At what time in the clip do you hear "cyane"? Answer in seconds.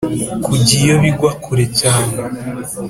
1.79-2.13